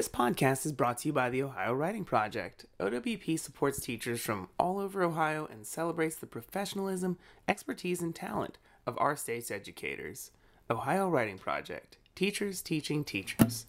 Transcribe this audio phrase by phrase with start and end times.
[0.00, 2.64] This podcast is brought to you by the Ohio Writing Project.
[2.80, 8.96] OWP supports teachers from all over Ohio and celebrates the professionalism, expertise, and talent of
[8.96, 10.30] our state's educators.
[10.70, 13.66] Ohio Writing Project Teachers Teaching Teachers.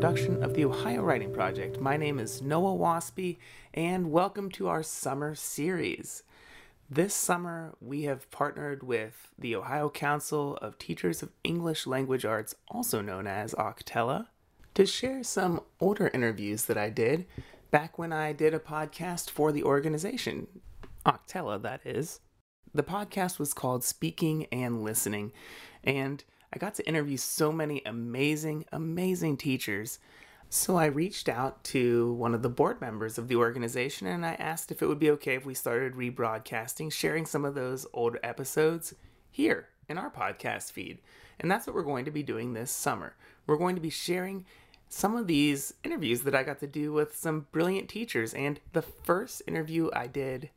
[0.00, 1.78] Production of the Ohio Writing Project.
[1.78, 3.36] My name is Noah Waspy,
[3.74, 6.22] and welcome to our summer series.
[6.88, 12.54] This summer, we have partnered with the Ohio Council of Teachers of English Language Arts,
[12.68, 14.28] also known as OCTELA,
[14.72, 17.26] to share some older interviews that I did
[17.70, 20.46] back when I did a podcast for the organization.
[21.04, 22.20] OCTELA, that is.
[22.72, 25.32] The podcast was called Speaking and Listening,
[25.84, 29.98] and I got to interview so many amazing, amazing teachers.
[30.48, 34.34] So I reached out to one of the board members of the organization and I
[34.34, 38.16] asked if it would be okay if we started rebroadcasting, sharing some of those old
[38.24, 38.94] episodes
[39.30, 40.98] here in our podcast feed.
[41.38, 43.14] And that's what we're going to be doing this summer.
[43.46, 44.44] We're going to be sharing
[44.88, 48.34] some of these interviews that I got to do with some brilliant teachers.
[48.34, 50.50] And the first interview I did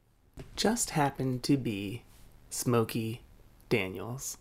[0.56, 2.04] just happened to be
[2.50, 3.22] Smokey
[3.70, 4.38] Daniels.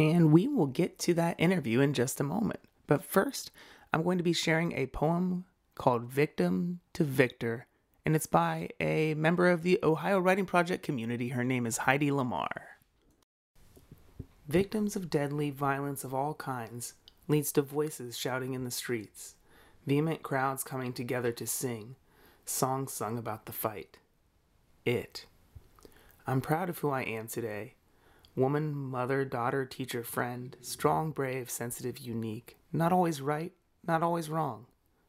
[0.00, 2.60] And we will get to that interview in just a moment.
[2.86, 3.50] But first,
[3.92, 7.66] I'm going to be sharing a poem called Victim to Victor,
[8.06, 11.28] and it's by a member of the Ohio Writing Project community.
[11.28, 12.78] Her name is Heidi Lamar.
[14.48, 16.94] Victims of deadly violence of all kinds
[17.28, 19.34] leads to voices shouting in the streets,
[19.86, 21.96] vehement crowds coming together to sing,
[22.46, 23.98] songs sung about the fight.
[24.86, 25.26] It.
[26.26, 27.74] I'm proud of who I am today.
[28.36, 33.52] Woman, mother, daughter, teacher, friend, strong, brave, sensitive, unique, not always right,
[33.86, 34.66] not always wrong,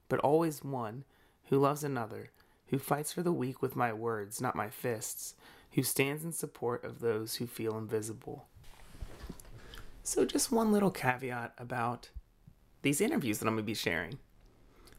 [0.09, 1.03] but always one
[1.49, 2.31] who loves another,
[2.67, 5.35] who fights for the weak with my words, not my fists,
[5.73, 8.47] who stands in support of those who feel invisible.
[10.03, 12.09] So, just one little caveat about
[12.81, 14.17] these interviews that I'm going to be sharing.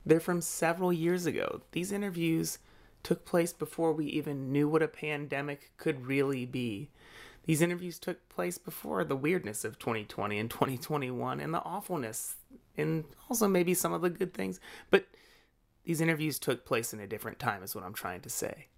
[0.06, 1.62] They're from several years ago.
[1.72, 2.58] These interviews
[3.02, 6.90] took place before we even knew what a pandemic could really be.
[7.44, 12.36] These interviews took place before the weirdness of 2020 and 2021 and the awfulness
[12.76, 14.60] and also maybe some of the good things.
[14.90, 15.06] But
[15.84, 18.68] these interviews took place in a different time, is what I'm trying to say.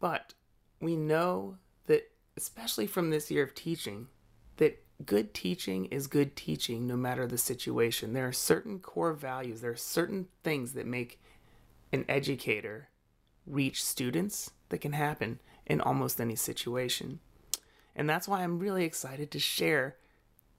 [0.00, 0.34] But
[0.80, 4.08] we know that, especially from this year of teaching,
[4.56, 8.12] that good teaching is good teaching no matter the situation.
[8.12, 11.20] There are certain core values, there are certain things that make
[11.92, 12.88] an educator
[13.46, 17.20] reach students that can happen in almost any situation.
[17.96, 19.96] And that's why I'm really excited to share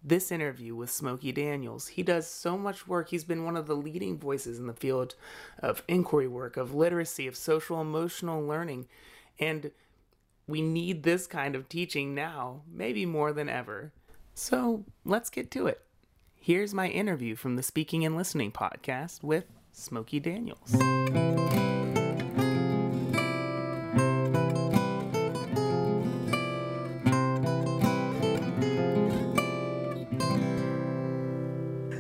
[0.04, 1.88] this interview with Smokey Daniels.
[1.88, 3.10] He does so much work.
[3.10, 5.16] He's been one of the leading voices in the field
[5.60, 8.88] of inquiry work, of literacy, of social emotional learning.
[9.40, 9.72] And
[10.48, 13.92] we need this kind of teaching now, maybe more than ever.
[14.36, 15.82] So let's get to it.
[16.36, 20.76] Here's my interview from the Speaking and Listening podcast with Smokey Daniels.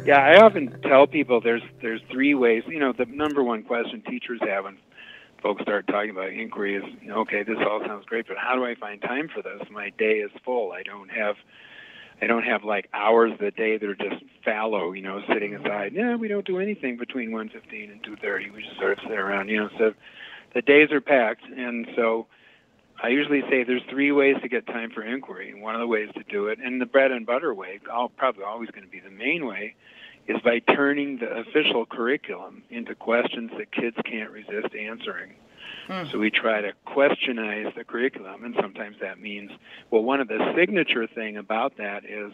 [0.06, 2.64] Yeah, I often tell people there's there's three ways.
[2.68, 4.78] You know, the number one question teachers have when
[5.42, 8.56] folks start talking about inquiry is, you know, okay, this all sounds great, but how
[8.56, 9.68] do I find time for this?
[9.72, 10.72] My day is full.
[10.72, 11.36] I don't have
[12.22, 15.52] I don't have like hours of the day that are just fallow, you know, sitting
[15.52, 15.66] mm-hmm.
[15.66, 15.94] aside.
[15.94, 18.54] Yeah, we don't do anything between 1:15 and 2:30.
[18.54, 19.70] We just sort of sit around, you know.
[19.80, 19.94] So
[20.54, 22.28] the days are packed, and so
[23.06, 25.52] I usually say there's three ways to get time for inquiry.
[25.52, 28.10] And one of the ways to do it, and the bread and butter way, all,
[28.10, 29.76] probably always going to be the main way,
[30.28, 35.34] is by turning the official curriculum into questions that kids can't resist answering.
[35.88, 36.12] Mm.
[36.12, 39.52] So we try to questionize the curriculum, and sometimes that means,
[39.92, 42.34] well, one of the signature thing about that is,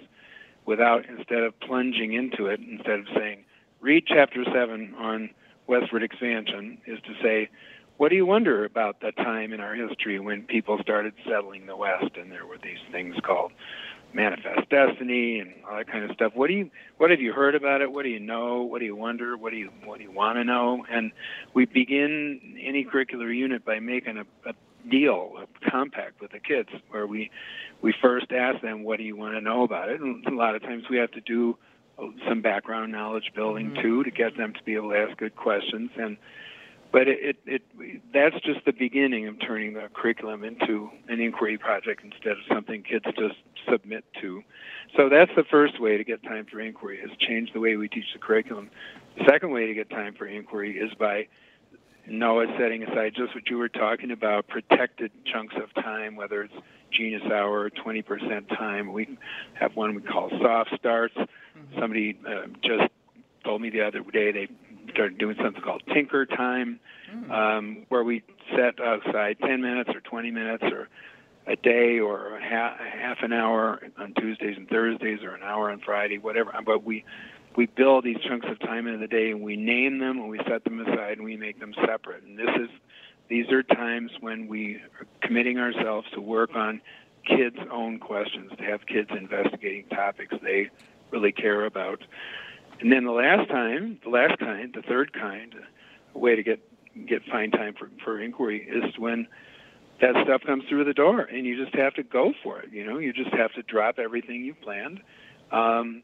[0.66, 3.44] without instead of plunging into it, instead of saying,
[3.82, 5.32] read chapter seven on
[5.68, 7.50] westward expansion, is to say,
[8.02, 11.76] what do you wonder about the time in our history when people started settling the
[11.76, 13.52] West and there were these things called
[14.12, 16.32] manifest destiny and all that kind of stuff.
[16.34, 17.92] What do you what have you heard about it?
[17.92, 18.64] What do you know?
[18.64, 19.38] What do you wonder?
[19.38, 20.84] What do you what do you want to know?
[20.90, 21.12] And
[21.54, 24.54] we begin any curricular unit by making a, a
[24.90, 27.30] deal, a compact with the kids where we
[27.84, 30.02] we first ask them what do you want to know about it?
[30.02, 31.56] And a lot of times we have to do
[32.28, 33.82] some background knowledge building mm-hmm.
[33.84, 36.18] too to get them to be able to ask good questions and
[36.92, 41.58] but it, it, it that's just the beginning of turning the curriculum into an inquiry
[41.58, 43.36] project instead of something kids just
[43.70, 44.44] submit to.
[44.98, 47.88] So that's the first way to get time for inquiry is change the way we
[47.88, 48.70] teach the curriculum.
[49.18, 51.28] The second way to get time for inquiry is by
[52.08, 56.54] Noah setting aside just what you were talking about, protected chunks of time, whether it's
[56.92, 58.92] genius hour, 20% time.
[58.92, 59.18] We
[59.54, 61.16] have one we call soft starts.
[61.16, 61.80] Mm-hmm.
[61.80, 62.92] Somebody uh, just
[63.44, 64.48] told me the other day they
[64.92, 66.80] started doing something called tinker time,
[67.14, 67.32] mm.
[67.32, 68.24] um, where we
[68.56, 70.90] set aside 10 minutes or 20 minutes or
[71.48, 75.72] a day or a half, half an hour on Tuesdays and Thursdays or an hour
[75.72, 76.54] on Friday, whatever.
[76.66, 77.04] But we
[77.56, 80.40] we build these chunks of time in the day and we name them and we
[80.48, 82.24] set them aside and we make them separate.
[82.24, 82.70] And this is
[83.28, 86.82] these are times when we are committing ourselves to work on
[87.26, 90.70] kids' own questions, to have kids investigating topics they
[91.12, 92.02] really care about.
[92.82, 95.56] And then the last time, the last kind, the third kind,
[96.14, 96.60] a way to get
[97.08, 99.28] get find time for, for inquiry is when
[100.02, 102.74] that stuff comes through the door and you just have to go for it.
[102.74, 105.02] You know, you just have to drop everything you've planned.
[105.52, 106.04] Um,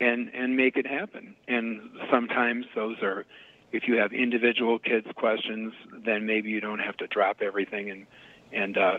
[0.00, 1.34] and and make it happen.
[1.46, 1.80] And
[2.10, 3.24] sometimes those are,
[3.72, 5.72] if you have individual kids questions,
[6.04, 8.06] then maybe you don't have to drop everything and
[8.52, 8.98] and uh,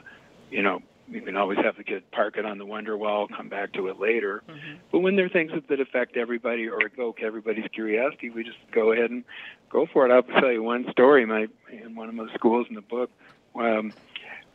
[0.51, 3.49] you know you can always have the kid park it on the wonder wall, come
[3.49, 4.43] back to it later.
[4.47, 4.75] Mm-hmm.
[4.91, 8.91] But when there are things that, affect everybody or evoke everybody's curiosity, we just go
[8.91, 9.23] ahead and
[9.69, 10.11] go for it.
[10.11, 11.25] I'll tell you one story.
[11.25, 13.09] My in one of my schools in the book.
[13.55, 13.93] Um,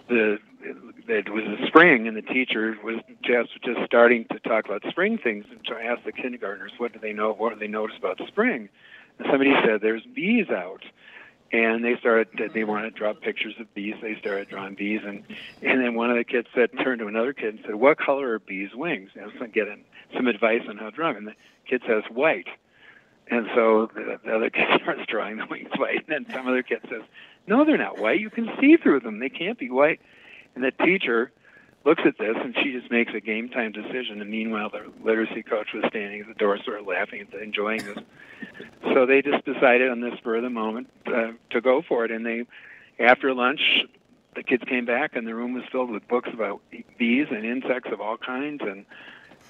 [0.09, 0.39] the
[1.09, 5.19] it was a spring and the teacher was just just starting to talk about spring
[5.19, 7.97] things and so I asked the kindergartners what do they know what do they notice
[7.97, 8.69] about spring
[9.19, 10.83] and somebody said there's bees out
[11.53, 15.23] and they started they wanted to draw pictures of bees they started drawing bees and
[15.63, 18.33] and then one of the kids said turned to another kid and said what color
[18.33, 21.35] are bees wings and was getting some advice on how to draw them and the
[21.69, 22.49] kid says white
[23.31, 26.63] and so the, the other kid starts drawing the wings white and then some other
[26.63, 27.03] kid says
[27.47, 28.21] no, they're not white.
[28.21, 29.19] You can see through them.
[29.19, 30.01] They can't be white.
[30.55, 31.31] And the teacher
[31.85, 34.21] looks at this and she just makes a game time decision.
[34.21, 37.85] And meanwhile, the literacy coach was standing at the door, sort of laughing, and enjoying
[37.85, 37.99] this.
[38.93, 42.11] so they just decided on the spur of the moment uh, to go for it.
[42.11, 42.45] And they,
[42.99, 43.61] after lunch,
[44.35, 46.61] the kids came back and the room was filled with books about
[46.99, 48.85] bees and insects of all kinds and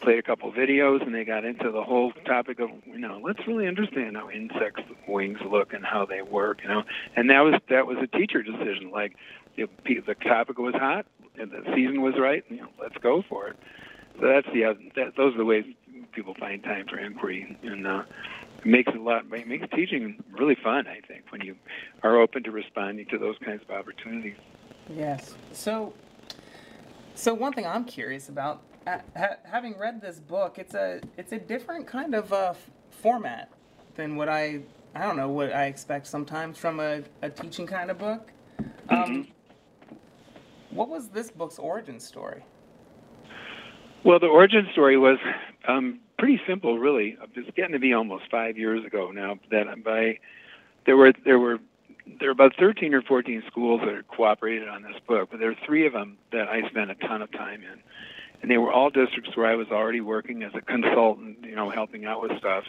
[0.00, 3.46] played a couple videos and they got into the whole topic of you know let's
[3.46, 6.82] really understand how insects wings look and how they work you know
[7.16, 9.16] and that was that was a teacher decision like
[9.56, 9.66] the,
[10.06, 11.06] the topic was hot
[11.38, 13.56] and the season was right you know let's go for it
[14.20, 15.64] so that's the uh, that, those are the ways
[16.12, 18.02] people find time for inquiry and uh
[18.58, 21.56] it makes it a lot it makes teaching really fun i think when you
[22.02, 24.36] are open to responding to those kinds of opportunities
[24.94, 25.92] yes so
[27.14, 31.38] so one thing i'm curious about ha- having read this book, it's a it's a
[31.38, 32.54] different kind of uh,
[32.90, 33.50] format
[33.94, 34.60] than what I
[34.94, 38.30] I don't know what I expect sometimes from a, a teaching kind of book.
[38.58, 39.30] Um, mm-hmm.
[40.74, 42.44] What was this book's origin story?
[44.04, 45.18] Well, the origin story was
[45.66, 47.16] um, pretty simple, really.
[47.34, 49.38] It's getting to be almost five years ago now.
[49.50, 50.18] That by
[50.84, 51.58] there were there were
[52.20, 55.56] there were about 13 or 14 schools that cooperated on this book, but there are
[55.64, 57.80] three of them that I spent a ton of time in
[58.44, 61.70] and they were all districts where I was already working as a consultant, you know,
[61.70, 62.64] helping out with stuff.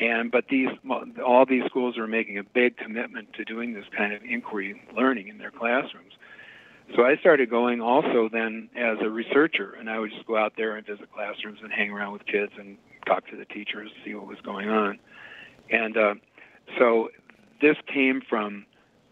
[0.00, 0.70] And but these
[1.22, 5.28] all these schools are making a big commitment to doing this kind of inquiry learning
[5.28, 6.14] in their classrooms.
[6.94, 10.52] So I started going also then as a researcher, and I would just go out
[10.56, 14.14] there and visit classrooms and hang around with kids and talk to the teachers, see
[14.14, 14.98] what was going on.
[15.70, 16.14] And uh,
[16.78, 17.10] so
[17.60, 18.66] this came from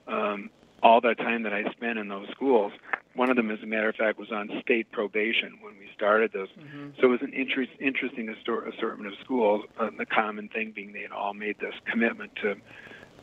[0.07, 0.51] um,
[0.83, 2.73] all that time that I spent in those schools.
[3.15, 6.33] One of them, as a matter of fact, was on state probation when we started
[6.33, 6.49] those.
[6.51, 6.91] Mm-hmm.
[7.01, 9.65] So it was an interest, interesting assortment of schools.
[9.79, 12.57] Uh, the common thing being they had all made this commitment to,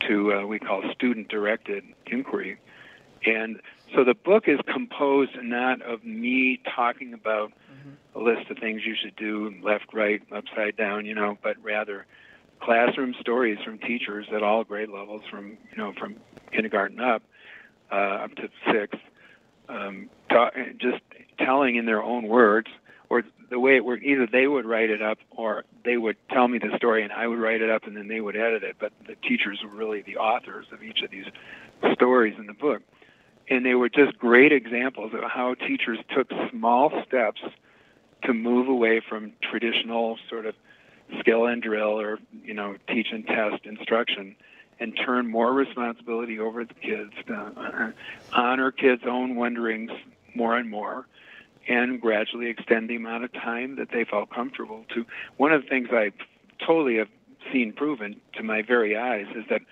[0.08, 2.58] to uh, we call student-directed inquiry,
[3.24, 3.60] and
[3.94, 8.18] so the book is composed not of me talking about mm-hmm.
[8.18, 12.06] a list of things you should do, left, right, upside down, you know, but rather
[12.60, 16.16] classroom stories from teachers at all grade levels, from you know from
[16.52, 17.22] kindergarten up,
[17.90, 19.00] uh, up to sixth
[19.68, 21.00] um, talk, just
[21.38, 22.68] telling in their own words,
[23.08, 24.04] or the way it worked.
[24.04, 27.26] Either they would write it up, or they would tell me the story, and I
[27.26, 28.76] would write it up, and then they would edit it.
[28.78, 31.26] But the teachers were really the authors of each of these
[31.94, 32.82] stories in the book,
[33.48, 37.40] and they were just great examples of how teachers took small steps
[38.24, 40.54] to move away from traditional sort of
[41.20, 44.36] skill and drill or you know teach and test instruction
[44.80, 47.92] and turn more responsibility over to kids, to uh,
[48.32, 49.92] honor kids' own wonderings
[50.34, 51.06] more and more,
[51.68, 55.06] and gradually extend the amount of time that they felt comfortable to.
[55.36, 56.10] One of the things I
[56.66, 57.08] totally have
[57.52, 59.62] seen proven to my very eyes is that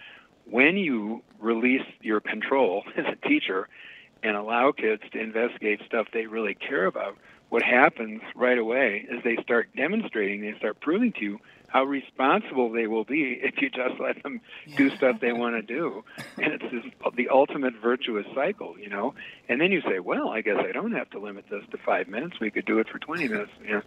[0.50, 3.69] when you release your control as a teacher
[4.23, 7.16] and allow kids to investigate stuff they really care about,
[7.49, 12.71] what happens right away is they start demonstrating, they start proving to you how responsible
[12.71, 14.40] they will be if you just let them
[14.76, 16.04] do stuff they want to do.
[16.37, 19.14] And it's this, the ultimate virtuous cycle, you know.
[19.49, 22.09] And then you say, well, I guess I don't have to limit this to five
[22.09, 22.38] minutes.
[22.40, 23.52] We could do it for 20 minutes.
[23.64, 23.83] You know?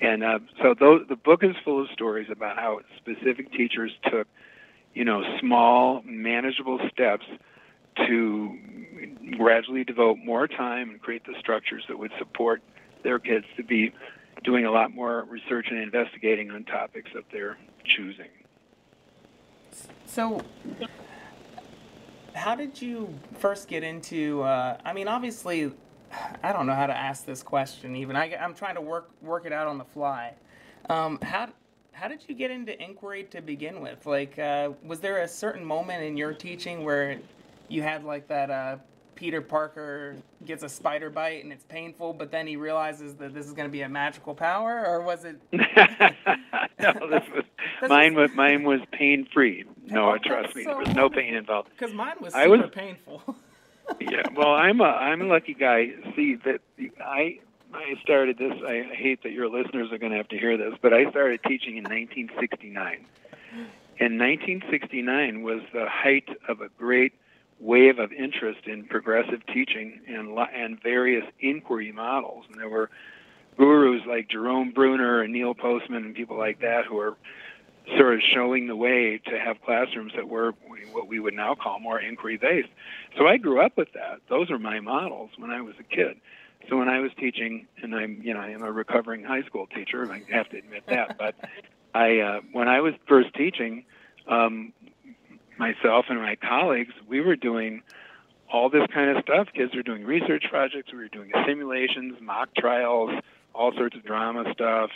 [0.00, 4.26] And uh, so those, the book is full of stories about how specific teachers took,
[4.94, 7.24] you know, small, manageable steps
[8.06, 8.58] to
[9.36, 12.62] gradually devote more time and create the structures that would support
[13.02, 13.92] their kids to be
[14.44, 18.28] doing a lot more research and investigating on topics of their choosing.
[20.06, 20.42] So,
[22.34, 24.42] how did you first get into?
[24.42, 25.72] Uh, I mean, obviously,
[26.42, 27.96] I don't know how to ask this question.
[27.96, 30.34] Even I, am trying to work work it out on the fly.
[30.88, 31.50] Um, how
[32.00, 34.06] how did you get into inquiry to begin with?
[34.06, 37.18] Like, uh, was there a certain moment in your teaching where
[37.68, 38.76] you had like that uh,
[39.14, 40.16] Peter Parker
[40.46, 43.68] gets a spider bite and it's painful, but then he realizes that this is going
[43.68, 45.38] to be a magical power, or was it?
[45.52, 47.44] no, this was
[47.90, 48.14] mine.
[48.14, 49.64] Was mine was pain free.
[49.84, 51.68] No, oh, trust me, so there was no pain involved.
[51.78, 53.36] Because mine was super was, painful.
[54.00, 55.90] yeah, well, I'm a I'm a lucky guy.
[56.16, 56.62] See that
[56.98, 57.40] I
[57.72, 58.52] I started this.
[58.66, 61.40] I hate that your listeners are going to have to hear this, but I started
[61.46, 63.06] teaching in 1969.
[64.00, 67.12] And 1969 was the height of a great
[67.60, 72.46] wave of interest in progressive teaching and and various inquiry models.
[72.50, 72.90] And there were
[73.56, 77.16] gurus like Jerome Bruner and Neil Postman and people like that who are
[77.98, 80.54] sort of showing the way to have classrooms that were
[80.92, 82.68] what we would now call more inquiry based.
[83.18, 84.20] So I grew up with that.
[84.28, 86.16] Those are my models when I was a kid.
[86.68, 90.10] So when I was teaching, and I'm you know I'm a recovering high school teacher,
[90.10, 91.34] I have to admit that, but
[91.94, 93.84] I uh, when I was first teaching,
[94.26, 94.72] um,
[95.58, 97.82] myself and my colleagues, we were doing
[98.52, 99.48] all this kind of stuff.
[99.54, 103.10] Kids were doing research projects, we were doing simulations, mock trials,
[103.54, 104.90] all sorts of drama stuff.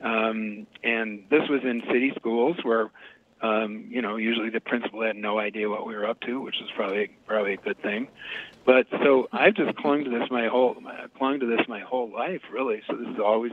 [0.00, 2.90] Um, and this was in city schools where,
[3.42, 6.60] um, you know, usually the principal had no idea what we were up to, which
[6.60, 8.08] is probably probably a good thing.
[8.64, 10.76] But so I've just clung to this my whole
[11.18, 12.82] clung to this my whole life, really.
[12.86, 13.52] So this is always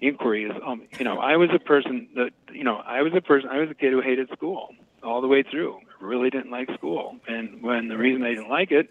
[0.00, 3.20] inquiry is um, you know I was a person that you know I was a
[3.20, 5.78] person I was a kid who hated school all the way through.
[6.00, 8.90] Really didn't like school, and when the reason I didn't like it,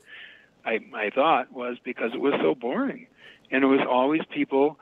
[0.63, 3.07] I I thought was because it was so boring,
[3.49, 4.77] and it was always people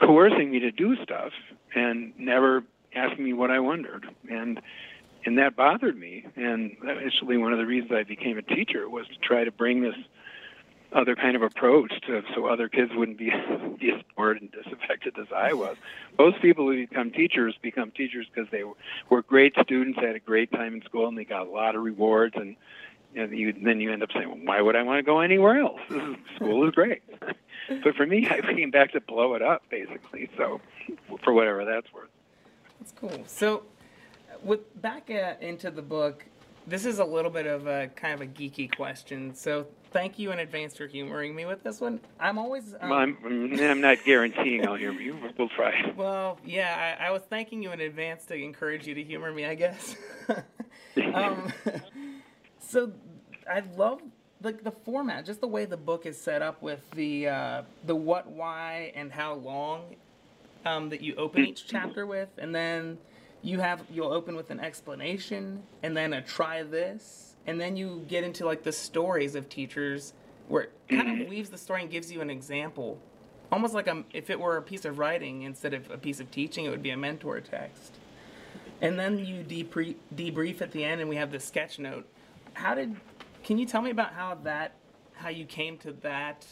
[0.00, 1.32] coercing me to do stuff
[1.76, 2.64] and never
[2.94, 4.60] asking me what I wondered, and
[5.26, 6.26] and that bothered me.
[6.36, 9.80] And actually, one of the reasons I became a teacher was to try to bring
[9.80, 9.94] this
[10.94, 15.26] other kind of approach to so other kids wouldn't be as bored and disaffected as
[15.34, 15.76] I was.
[16.18, 18.62] Most people who become teachers become teachers because they
[19.10, 21.82] were great students, had a great time in school, and they got a lot of
[21.82, 22.36] rewards.
[22.36, 22.56] And,
[23.16, 25.60] and you, then you end up saying, well, "Why would I want to go anywhere
[25.60, 25.80] else?
[25.90, 27.02] This is, school is great."
[27.82, 30.30] but for me, I came back to blow it up, basically.
[30.36, 30.60] So,
[31.24, 32.08] for whatever that's worth.
[32.80, 33.24] That's cool.
[33.26, 33.62] So,
[34.42, 36.24] with back uh, into the book,
[36.66, 39.34] this is a little bit of a kind of a geeky question.
[39.34, 42.00] So thank you in advance for humoring me with this one.
[42.18, 42.74] I'm always.
[42.80, 43.16] Um, well, I'm,
[43.60, 45.16] I'm not guaranteeing I'll humor you.
[45.38, 45.72] We'll try.
[45.96, 49.46] Well, yeah, I, I, was thanking you in advance to encourage you to humor me,
[49.46, 49.94] I guess.
[51.14, 51.52] um,
[52.58, 52.92] so
[53.48, 54.00] I love
[54.40, 57.94] the the format, just the way the book is set up with the uh, the
[57.94, 59.94] what, why, and how long
[60.64, 62.98] um, that you open each chapter with, and then
[63.44, 68.04] you have you'll open with an explanation and then a try this and then you
[68.08, 70.14] get into like the stories of teachers
[70.48, 71.30] where it kind of mm-hmm.
[71.30, 72.98] weaves the story and gives you an example.
[73.52, 76.30] Almost like a, if it were a piece of writing instead of a piece of
[76.30, 77.98] teaching it would be a mentor text.
[78.80, 82.08] And then you debrief, debrief at the end and we have the sketch note.
[82.54, 82.96] How did
[83.42, 84.72] can you tell me about how that
[85.12, 86.46] how you came to that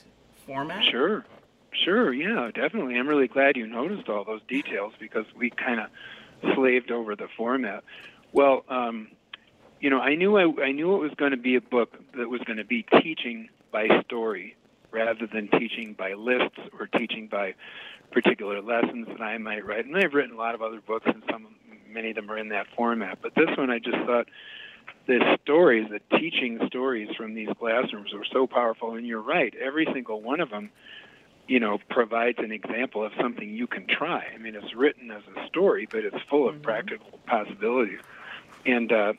[0.46, 0.84] format?
[0.84, 1.24] Sure
[1.72, 5.86] sure yeah definitely i'm really glad you noticed all those details because we kind of
[6.54, 7.84] slaved over the format.
[8.32, 9.08] Well, um,
[9.80, 12.28] you know, I knew I, I knew it was going to be a book that
[12.28, 14.56] was going to be teaching by story
[14.90, 17.54] rather than teaching by lists or teaching by
[18.10, 19.86] particular lessons that I might write.
[19.86, 21.54] And I've written a lot of other books, and some
[21.88, 23.18] many of them are in that format.
[23.22, 24.28] But this one, I just thought
[25.06, 28.94] the stories, the teaching stories from these classrooms were so powerful.
[28.94, 30.70] And you're right, every single one of them
[31.52, 34.24] you know, provides an example of something you can try.
[34.34, 36.64] I mean, it's written as a story, but it's full of mm-hmm.
[36.64, 38.00] practical possibilities.
[38.64, 39.12] And uh,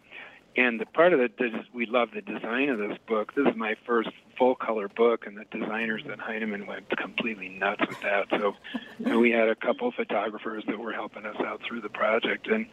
[0.56, 3.36] and the part of it is we love the design of this book.
[3.36, 7.82] This is my first full color book, and the designers at Heinemann went completely nuts
[7.88, 8.26] with that.
[8.32, 8.56] So
[9.06, 12.48] and we had a couple of photographers that were helping us out through the project,
[12.48, 12.66] and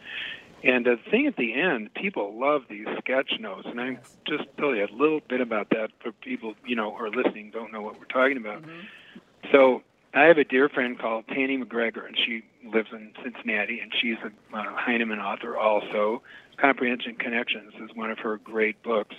[0.63, 4.75] and the thing at the end, people love these sketch notes, and I just tell
[4.75, 7.83] you a little bit about that for people you know who are listening don't know
[7.83, 8.63] what we're talking about.
[8.63, 8.79] Mm-hmm.
[9.51, 9.81] So
[10.13, 14.17] I have a dear friend called Tanny McGregor, and she lives in Cincinnati, and she's
[14.23, 16.21] a uh, Heinemann author also.
[16.57, 19.15] Comprehension Connections is one of her great books,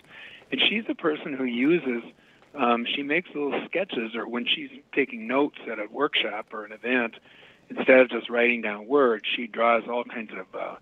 [0.51, 2.03] and she's a person who uses.
[2.55, 6.73] Um, she makes little sketches, or when she's taking notes at a workshop or an
[6.73, 7.15] event,
[7.71, 10.77] instead of just writing down words, she draws all kinds of uh,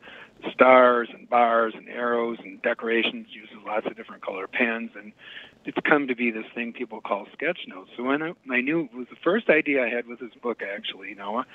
[0.52, 3.28] stars and bars and arrows and decorations.
[3.30, 5.12] Uses lots of different color pens, and
[5.64, 7.90] it's come to be this thing people call sketch notes.
[7.96, 10.62] So when I, I knew it was the first idea I had with this book,
[10.62, 11.46] actually, Noah,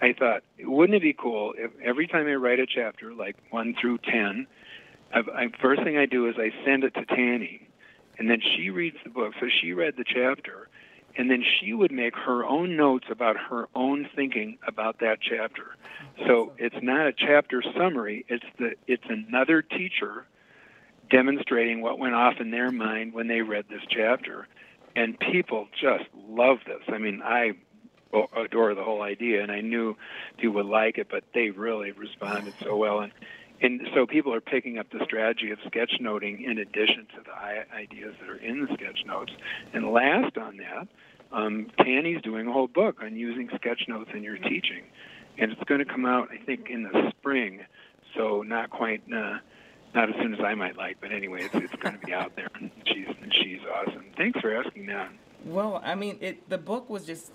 [0.00, 3.74] I thought, wouldn't it be cool if every time I write a chapter, like one
[3.80, 4.46] through ten,
[5.12, 7.68] I, I, first thing I do is I send it to Tanny,
[8.18, 9.34] and then she reads the book.
[9.40, 10.68] So she read the chapter,
[11.16, 15.76] and then she would make her own notes about her own thinking about that chapter.
[16.26, 20.26] So it's not a chapter summary; it's the it's another teacher
[21.10, 24.46] demonstrating what went off in their mind when they read this chapter.
[24.96, 26.82] And people just love this.
[26.88, 27.52] I mean, I
[28.36, 29.96] adore the whole idea, and I knew
[30.38, 33.00] people would like it, but they really responded so well.
[33.00, 33.12] And
[33.60, 38.14] and so people are picking up the strategy of sketchnoting in addition to the ideas
[38.20, 39.32] that are in the sketch notes.
[39.72, 40.86] And last on that,
[41.32, 44.84] um, Tanny's doing a whole book on using sketch notes in your teaching,
[45.38, 47.64] and it's going to come out, I think, in the spring.
[48.16, 49.02] So not quite.
[49.12, 49.38] Uh,
[49.94, 52.36] not as soon as I might like, but anyway, it's, it's going to be out
[52.36, 52.48] there.
[52.54, 54.04] And she's and she's awesome.
[54.16, 55.10] Thanks for asking that.
[55.44, 57.32] Well, I mean, it the book was just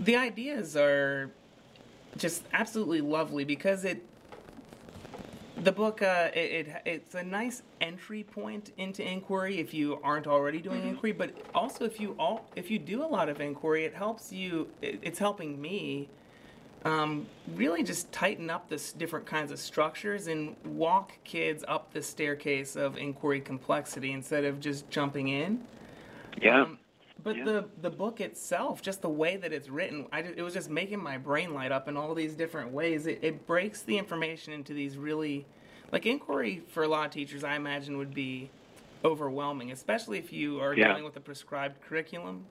[0.00, 1.30] the ideas are
[2.16, 4.04] just absolutely lovely because it
[5.62, 10.26] the book uh, it, it, it's a nice entry point into inquiry if you aren't
[10.26, 10.90] already doing mm-hmm.
[10.90, 14.32] inquiry but also if you all if you do a lot of inquiry it helps
[14.32, 16.08] you it, it's helping me
[16.88, 22.02] um, really just tighten up this different kinds of structures and walk kids up the
[22.02, 25.62] staircase of inquiry complexity instead of just jumping in
[26.40, 26.78] yeah um,
[27.22, 27.44] but yeah.
[27.44, 31.02] the the book itself, just the way that it's written, I it was just making
[31.02, 33.06] my brain light up in all these different ways.
[33.06, 35.44] It, it breaks the information into these really,
[35.90, 38.50] like inquiry for law teachers, I imagine would be
[39.04, 40.88] overwhelming, especially if you are yeah.
[40.88, 42.46] dealing with a prescribed curriculum.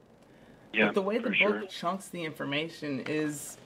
[0.74, 1.66] Yeah, but the way the book sure.
[1.68, 3.58] chunks the information is,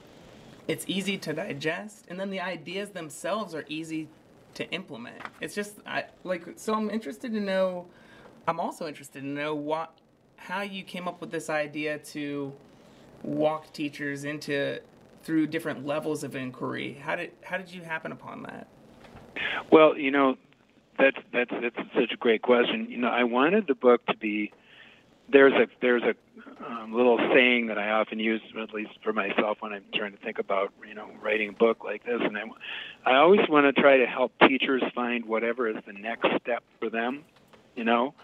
[0.68, 4.08] it's easy to digest, and then the ideas themselves are easy
[4.54, 5.16] to implement.
[5.40, 7.86] It's just I like so I'm interested to know.
[8.46, 9.92] I'm also interested to know what
[10.36, 12.52] how you came up with this idea to
[13.22, 14.80] walk teachers into
[15.22, 16.94] through different levels of inquiry.
[16.94, 18.66] How did how did you happen upon that?
[19.70, 20.36] Well, you know,
[20.98, 22.86] that's that's that's such a great question.
[22.90, 24.52] You know, I wanted the book to be
[25.32, 26.14] there's a there's a
[26.64, 30.18] um, little saying that I often use, at least for myself, when I'm trying to
[30.18, 32.42] think about you know writing a book like this, and I
[33.04, 36.90] I always want to try to help teachers find whatever is the next step for
[36.90, 37.24] them,
[37.74, 38.14] you know,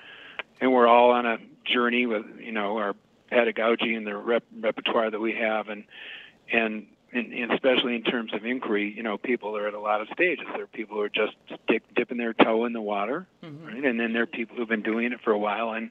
[0.61, 2.95] and we're all on a journey with you know our
[3.31, 5.85] pedagogy and the rep- repertoire that we have, and
[6.53, 10.03] and and, and especially in terms of inquiry, you know, people are at a lot
[10.03, 10.47] of stages.
[10.53, 11.33] There are people who are just
[11.65, 13.67] stick, dipping their toe in the water, mm-hmm.
[13.67, 13.85] right?
[13.85, 15.91] And then there are people who've been doing it for a while and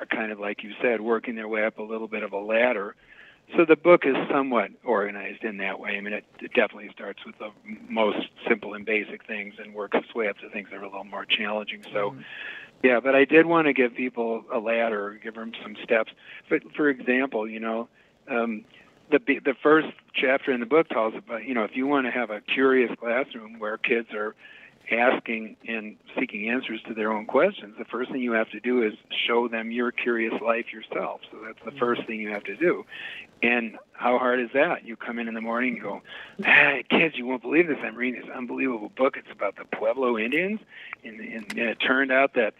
[0.00, 2.38] are kind of like you said, working their way up a little bit of a
[2.38, 2.94] ladder.
[3.56, 5.96] So the book is somewhat organized in that way.
[5.96, 7.50] I mean, it, it definitely starts with the
[7.88, 10.88] most simple and basic things and works its way up to things that are a
[10.88, 11.82] little more challenging.
[11.92, 12.10] So.
[12.10, 12.20] Mm-hmm
[12.82, 16.12] yeah, but I did want to give people a ladder, give them some steps.
[16.48, 17.88] But for example, you know,
[18.28, 18.64] um,
[19.10, 22.12] the the first chapter in the book tells about you know if you want to
[22.12, 24.34] have a curious classroom where kids are
[24.90, 28.82] asking and seeking answers to their own questions, the first thing you have to do
[28.82, 28.94] is
[29.26, 31.20] show them your curious life yourself.
[31.30, 32.84] So that's the first thing you have to do.
[33.42, 34.84] And how hard is that?
[34.84, 36.02] You come in in the morning and go,
[36.38, 37.78] hey, kids, you won't believe this.
[37.82, 39.16] I'm reading this unbelievable book.
[39.16, 40.60] It's about the Pueblo Indians.
[41.04, 42.54] And, and, and it turned out that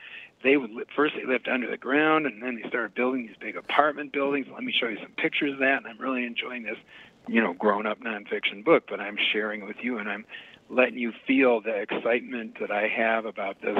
[0.44, 3.56] they would first they lived under the ground and then they started building these big
[3.56, 4.46] apartment buildings.
[4.52, 5.78] Let me show you some pictures of that.
[5.78, 6.78] And I'm really enjoying this,
[7.26, 10.24] you know, grown up nonfiction book, but I'm sharing with you and I'm
[10.70, 13.78] letting you feel the excitement that I have about this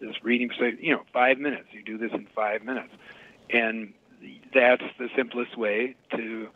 [0.00, 0.50] this reading.
[0.58, 1.68] So you know, five minutes.
[1.72, 2.92] You do this in five minutes,
[3.50, 3.92] and
[4.54, 6.48] that's the simplest way to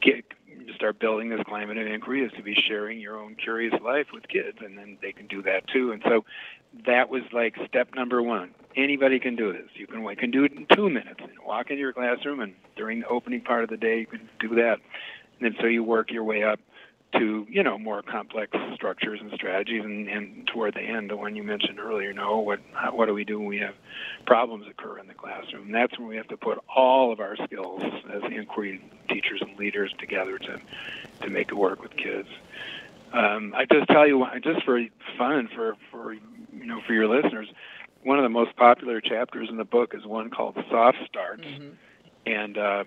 [0.00, 0.24] get
[0.66, 4.06] to start building this climate of inquiry is to be sharing your own curious life
[4.12, 5.92] with kids, and then they can do that too.
[5.92, 6.24] And so
[6.86, 8.50] that was like step number one.
[8.76, 9.68] Anybody can do this.
[9.74, 11.20] You can, you can do it in two minutes.
[11.44, 14.54] Walk into your classroom, and during the opening part of the day, you can do
[14.56, 14.78] that.
[15.38, 16.60] And then so you work your way up
[17.12, 21.34] to you know more complex structures and strategies and, and toward the end the one
[21.34, 22.60] you mentioned earlier no what
[22.92, 23.74] what do we do when we have
[24.26, 25.66] problems occur in the classroom?
[25.66, 29.58] And that's when we have to put all of our skills as inquiry teachers and
[29.58, 30.60] leaders together to
[31.22, 32.28] to make it work with kids.
[33.12, 34.80] Um, I just tell you just for
[35.18, 36.20] fun for for you
[36.52, 37.48] know for your listeners
[38.02, 41.44] one of the most popular chapters in the book is one called soft starts.
[41.44, 41.70] Mm-hmm.
[42.26, 42.84] and uh,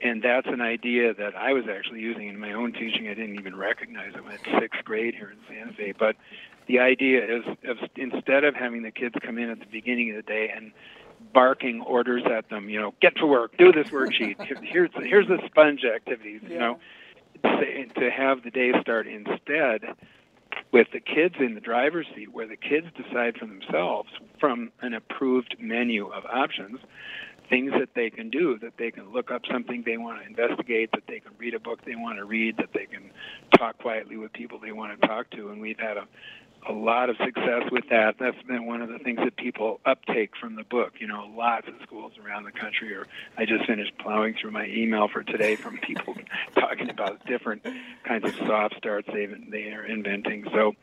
[0.00, 3.08] and that's an idea that I was actually using in my own teaching.
[3.08, 5.92] I didn't even recognize it at sixth grade here in Santa Fe.
[5.98, 6.16] But
[6.66, 10.16] the idea is, of instead of having the kids come in at the beginning of
[10.16, 10.72] the day and
[11.32, 14.36] barking orders at them, you know, get to work, do this worksheet.
[14.62, 16.42] Here's here's the sponge activities.
[16.46, 16.78] You know,
[17.42, 19.82] to have the day start instead
[20.72, 24.92] with the kids in the driver's seat, where the kids decide for themselves from an
[24.92, 26.80] approved menu of options
[27.48, 30.90] things that they can do that they can look up something they want to investigate
[30.92, 33.10] that they can read a book they want to read that they can
[33.56, 36.06] talk quietly with people they want to talk to and we've had a
[36.68, 38.16] a lot of success with that.
[38.18, 40.94] That's been one of the things that people uptake from the book.
[40.98, 43.06] You know, lots of schools around the country Or
[43.36, 46.16] I just finished plowing through my email for today from people
[46.54, 47.64] talking about different
[48.04, 50.46] kinds of soft starts they they are inventing.
[50.52, 50.74] So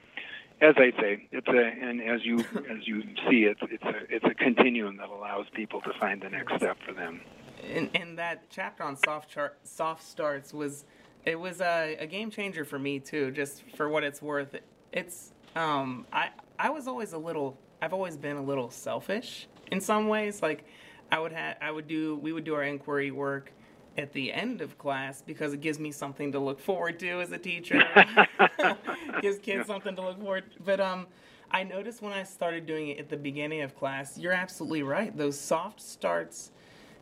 [0.61, 4.25] as I say, it's a and as you as you see, it's it's a it's
[4.25, 7.21] a continuum that allows people to find the next step for them.
[7.63, 10.85] And, and that chapter on soft chart, soft starts was
[11.25, 13.31] it was a, a game changer for me too.
[13.31, 14.55] Just for what it's worth,
[14.91, 19.81] it's um I I was always a little I've always been a little selfish in
[19.81, 20.41] some ways.
[20.41, 20.65] Like
[21.11, 23.51] I would have I would do we would do our inquiry work
[23.97, 27.31] at the end of class because it gives me something to look forward to as
[27.31, 27.83] a teacher.
[29.21, 30.61] gives kids something to look forward to.
[30.63, 31.07] But um,
[31.51, 35.15] I noticed when I started doing it at the beginning of class, you're absolutely right.
[35.15, 36.51] Those soft starts,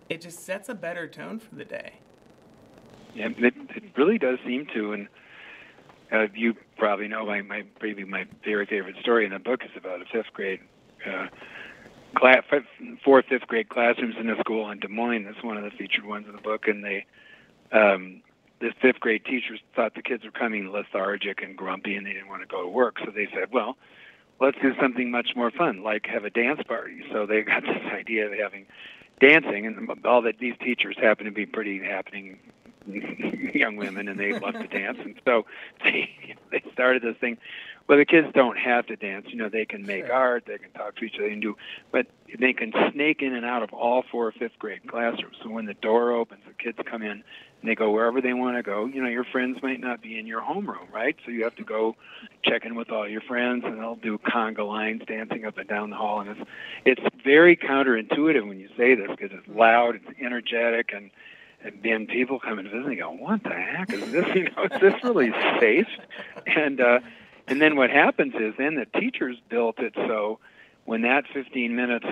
[0.09, 1.93] it just sets a better tone for the day.
[3.15, 4.93] Yeah, it, it really does seem to.
[4.93, 5.07] And
[6.11, 9.71] uh, you probably know my, my maybe my very favorite story in the book is
[9.77, 10.59] about a fifth grade
[11.07, 11.27] uh,
[12.15, 12.43] class,
[13.03, 15.25] fourth, fifth grade classrooms in a school in Des Moines.
[15.25, 17.05] That's one of the featured ones in the book, and they,
[17.71, 18.21] um,
[18.59, 22.29] the fifth grade teachers thought the kids were coming lethargic and grumpy, and they didn't
[22.29, 22.97] want to go to work.
[23.03, 23.77] So they said, well,
[24.39, 27.03] let's do something much more fun, like have a dance party.
[27.11, 28.65] So they got this idea of having
[29.19, 32.39] dancing, and all that these teachers happen to be pretty happening
[33.53, 35.45] young women, and they love to dance, and so
[35.83, 37.37] they they started this thing
[37.87, 39.27] well, the kids don't have to dance.
[39.29, 40.13] You know, they can make sure.
[40.13, 41.57] art, they can talk to each other, and do,
[41.91, 42.07] but
[42.39, 45.37] they can snake in and out of all four fifth grade classrooms.
[45.43, 47.23] So when the door opens, the kids come in and
[47.63, 48.85] they go wherever they want to go.
[48.85, 51.15] You know, your friends might not be in your homeroom, right?
[51.25, 51.95] So you have to go
[52.43, 55.89] check in with all your friends, and they'll do conga lines dancing up and down
[55.89, 56.21] the hall.
[56.21, 56.49] And it's
[56.85, 61.11] it's very counterintuitive when you say this because it's loud, it's energetic, and
[61.63, 64.25] and then people come and visit and go, "What the heck is this?
[64.35, 65.87] You know, is this really safe?"
[66.47, 66.99] And uh,
[67.47, 70.39] and then what happens is then the teachers built it so
[70.85, 72.05] when that 15 minutes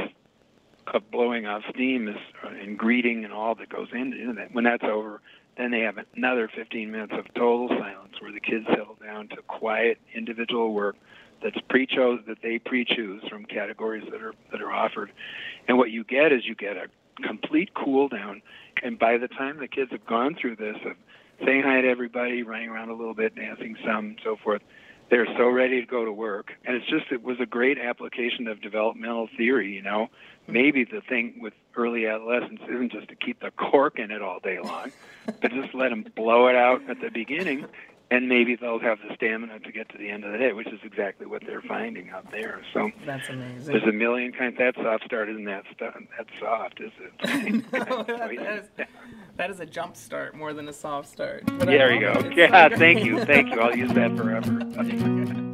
[0.94, 4.64] of blowing off steam is uh, and greeting and all that goes into that, when
[4.64, 5.22] that's over,
[5.58, 9.38] then they have another 15 minutes of total silence where the kids settle down to
[9.44, 10.96] quiet individual work
[11.44, 15.12] that's pre-chose that they pre-choose from categories that are that are offered.
[15.68, 16.88] And what you get is you get a
[17.22, 18.42] complete cool down.
[18.84, 20.96] And by the time the kids have gone through this of
[21.46, 24.62] saying hi to everybody, running around a little bit, dancing some, and so forth,
[25.10, 26.54] they're so ready to go to work.
[26.66, 30.10] And it's just it was a great application of developmental theory you know.
[30.48, 34.40] Maybe the thing with early adolescence isn't just to keep the cork in it all
[34.40, 34.92] day long
[35.42, 37.66] but just let them blow it out at the beginning
[38.12, 40.68] and maybe they'll have the stamina to get to the end of the day, which
[40.68, 42.62] is exactly what they're finding out there.
[42.74, 43.72] So that's amazing.
[43.72, 44.58] There's a million kinds.
[44.58, 45.96] That soft started and that stuff.
[46.18, 47.74] That soft is it?
[47.74, 48.88] no, that, is,
[49.38, 51.44] that is a jump start more than a soft start.
[51.46, 52.30] But there you go.
[52.36, 53.60] Yeah, so thank you, thank you.
[53.60, 55.46] I'll use that forever.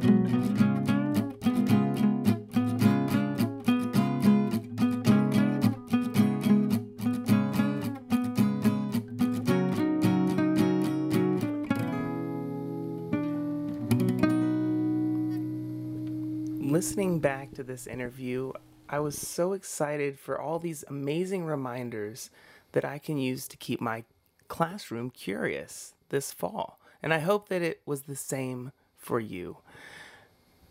[16.96, 18.50] listening back to this interview,
[18.88, 22.30] I was so excited for all these amazing reminders
[22.72, 24.04] that I can use to keep my
[24.48, 26.80] classroom curious this fall.
[27.02, 29.58] And I hope that it was the same for you.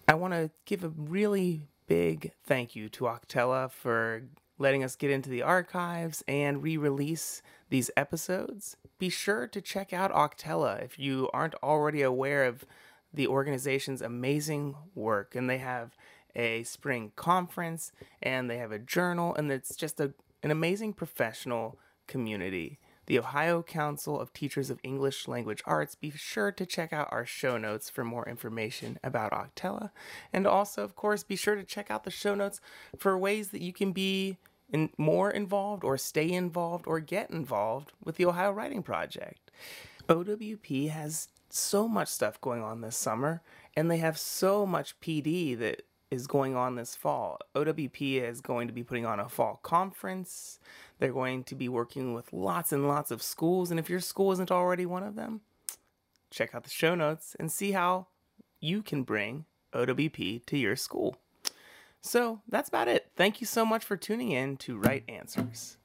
[0.08, 4.24] I want to give a really big thank you to OCTELA for
[4.58, 8.78] letting us get into the archives and re release these episodes.
[8.98, 12.66] Be sure to check out OCTELA if you aren't already aware of
[13.14, 15.36] the organization's amazing work.
[15.36, 15.96] And they have
[16.36, 21.78] a spring conference and they have a journal, and it's just a, an amazing professional
[22.08, 25.96] community the Ohio Council of Teachers of English Language Arts.
[25.96, 29.92] Be sure to check out our show notes for more information about OCTELA.
[30.34, 32.62] And also, of course, be sure to check out the show notes
[32.98, 34.38] for ways that you can be
[34.72, 39.52] in more involved or stay involved or get involved with the Ohio Writing Project.
[40.10, 43.42] OWP has so much stuff going on this summer,
[43.78, 47.40] and they have so much PD that is going on this fall.
[47.56, 50.60] OWP is going to be putting on a fall conference.
[51.00, 54.32] They're going to be working with lots and lots of schools, and if your school
[54.32, 55.42] isn't already one of them,
[56.32, 58.08] check out the show notes and see how
[58.60, 61.18] you can bring OWP to your school.
[62.02, 63.08] So that's about it.
[63.16, 65.78] Thank you so much for tuning in to Write Answers.